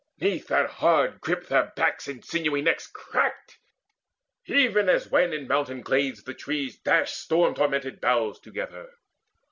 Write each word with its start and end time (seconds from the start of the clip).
'Neath 0.19 0.47
that 0.47 0.67
hard 0.67 1.21
grip 1.21 1.45
their 1.45 1.71
backs 1.75 2.07
and 2.07 2.25
sinewy 2.25 2.63
necks 2.63 2.87
Cracked, 2.87 3.59
even 4.47 4.89
as 4.89 5.07
when 5.11 5.31
in 5.31 5.47
mountain 5.47 5.81
glades 5.81 6.23
the 6.23 6.33
trees 6.33 6.79
Dash 6.79 7.13
storm 7.13 7.53
tormented 7.53 8.01
boughs 8.01 8.39
together. 8.39 8.89